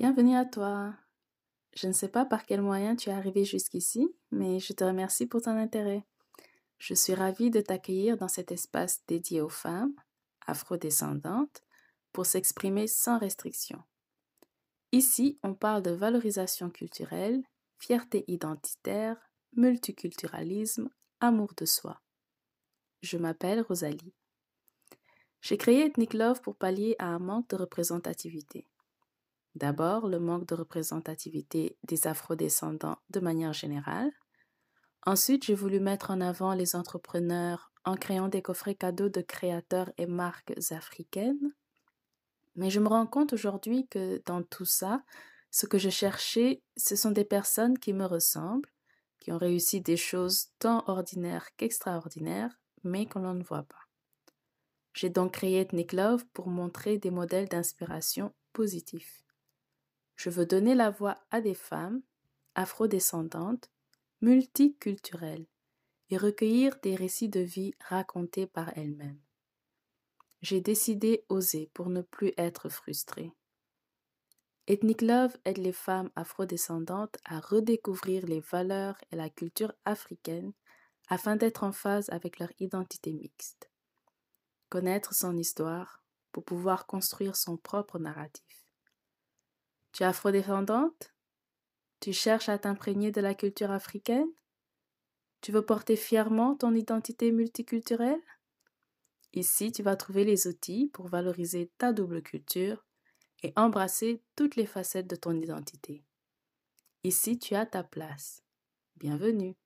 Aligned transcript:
Bienvenue 0.00 0.34
à 0.34 0.46
toi. 0.46 0.94
Je 1.74 1.86
ne 1.86 1.92
sais 1.92 2.08
pas 2.08 2.24
par 2.24 2.46
quel 2.46 2.62
moyen 2.62 2.96
tu 2.96 3.10
es 3.10 3.12
arrivé 3.12 3.44
jusqu'ici, 3.44 4.08
mais 4.30 4.58
je 4.58 4.72
te 4.72 4.82
remercie 4.82 5.26
pour 5.26 5.42
ton 5.42 5.50
intérêt. 5.50 6.06
Je 6.78 6.94
suis 6.94 7.12
ravie 7.12 7.50
de 7.50 7.60
t'accueillir 7.60 8.16
dans 8.16 8.26
cet 8.26 8.50
espace 8.50 9.02
dédié 9.08 9.42
aux 9.42 9.50
femmes 9.50 9.92
afrodescendantes 10.46 11.62
pour 12.14 12.24
s'exprimer 12.24 12.86
sans 12.86 13.18
restriction. 13.18 13.82
Ici, 14.90 15.38
on 15.42 15.52
parle 15.52 15.82
de 15.82 15.90
valorisation 15.90 16.70
culturelle, 16.70 17.42
fierté 17.78 18.24
identitaire, 18.26 19.18
multiculturalisme, 19.54 20.88
amour 21.20 21.52
de 21.58 21.66
soi. 21.66 22.00
Je 23.02 23.18
m'appelle 23.18 23.60
Rosalie. 23.60 24.14
J'ai 25.42 25.58
créé 25.58 25.84
Ethnic 25.84 26.14
Love 26.14 26.40
pour 26.40 26.56
pallier 26.56 26.96
à 26.98 27.08
un 27.08 27.18
manque 27.18 27.50
de 27.50 27.56
représentativité. 27.56 28.66
D'abord, 29.54 30.08
le 30.08 30.20
manque 30.20 30.46
de 30.46 30.54
représentativité 30.54 31.76
des 31.82 32.06
afrodescendants 32.06 32.98
de 33.10 33.20
manière 33.20 33.52
générale. 33.52 34.12
Ensuite, 35.06 35.44
j'ai 35.44 35.54
voulu 35.54 35.80
mettre 35.80 36.10
en 36.10 36.20
avant 36.20 36.54
les 36.54 36.76
entrepreneurs 36.76 37.72
en 37.84 37.96
créant 37.96 38.28
des 38.28 38.42
coffrets 38.42 38.74
cadeaux 38.74 39.08
de 39.08 39.22
créateurs 39.22 39.90
et 39.96 40.06
marques 40.06 40.52
africaines. 40.70 41.54
Mais 42.54 42.70
je 42.70 42.80
me 42.80 42.88
rends 42.88 43.06
compte 43.06 43.32
aujourd'hui 43.32 43.86
que 43.88 44.22
dans 44.26 44.42
tout 44.42 44.64
ça, 44.64 45.02
ce 45.50 45.66
que 45.66 45.78
je 45.78 45.90
cherchais, 45.90 46.62
ce 46.76 46.94
sont 46.94 47.10
des 47.10 47.24
personnes 47.24 47.78
qui 47.78 47.92
me 47.92 48.04
ressemblent, 48.04 48.70
qui 49.18 49.32
ont 49.32 49.38
réussi 49.38 49.80
des 49.80 49.96
choses 49.96 50.48
tant 50.58 50.84
ordinaires 50.86 51.48
qu'extraordinaires, 51.56 52.58
mais 52.84 53.06
qu'on 53.06 53.34
ne 53.34 53.42
voit 53.42 53.64
pas. 53.64 53.88
J'ai 54.92 55.10
donc 55.10 55.34
créé 55.34 55.60
Ethnic 55.60 55.92
Love 55.92 56.24
pour 56.32 56.48
montrer 56.48 56.98
des 56.98 57.10
modèles 57.10 57.48
d'inspiration 57.48 58.34
positifs. 58.52 59.22
Je 60.20 60.28
veux 60.28 60.44
donner 60.44 60.74
la 60.74 60.90
voix 60.90 61.16
à 61.30 61.40
des 61.40 61.54
femmes 61.54 62.02
afrodescendantes, 62.54 63.70
multiculturelles, 64.20 65.46
et 66.10 66.18
recueillir 66.18 66.78
des 66.82 66.94
récits 66.94 67.30
de 67.30 67.40
vie 67.40 67.72
racontés 67.80 68.46
par 68.46 68.76
elles-mêmes. 68.76 69.22
J'ai 70.42 70.60
décidé 70.60 71.24
oser 71.30 71.70
pour 71.72 71.88
ne 71.88 72.02
plus 72.02 72.34
être 72.36 72.68
frustrée. 72.68 73.32
Ethnic 74.66 75.00
Love 75.00 75.38
aide 75.46 75.56
les 75.56 75.72
femmes 75.72 76.10
afrodescendantes 76.16 77.16
à 77.24 77.40
redécouvrir 77.40 78.26
les 78.26 78.40
valeurs 78.40 78.98
et 79.12 79.16
la 79.16 79.30
culture 79.30 79.72
africaine 79.86 80.52
afin 81.08 81.36
d'être 81.36 81.64
en 81.64 81.72
phase 81.72 82.10
avec 82.10 82.40
leur 82.40 82.50
identité 82.58 83.14
mixte 83.14 83.70
connaître 84.68 85.14
son 85.14 85.38
histoire 85.38 86.04
pour 86.30 86.44
pouvoir 86.44 86.86
construire 86.86 87.36
son 87.36 87.56
propre 87.56 87.98
narratif. 87.98 88.69
Tu 89.92 90.02
es 90.02 90.06
afrodescendante? 90.06 91.12
Tu 92.00 92.12
cherches 92.12 92.48
à 92.48 92.58
t'imprégner 92.58 93.12
de 93.12 93.20
la 93.20 93.34
culture 93.34 93.70
africaine? 93.70 94.30
Tu 95.40 95.52
veux 95.52 95.64
porter 95.64 95.96
fièrement 95.96 96.54
ton 96.54 96.74
identité 96.74 97.32
multiculturelle? 97.32 98.22
Ici, 99.32 99.72
tu 99.72 99.82
vas 99.82 99.96
trouver 99.96 100.24
les 100.24 100.46
outils 100.46 100.90
pour 100.92 101.08
valoriser 101.08 101.70
ta 101.78 101.92
double 101.92 102.22
culture 102.22 102.84
et 103.42 103.52
embrasser 103.56 104.22
toutes 104.36 104.56
les 104.56 104.66
facettes 104.66 105.06
de 105.06 105.16
ton 105.16 105.32
identité. 105.32 106.04
Ici, 107.04 107.38
tu 107.38 107.54
as 107.54 107.66
ta 107.66 107.82
place. 107.82 108.42
Bienvenue. 108.96 109.56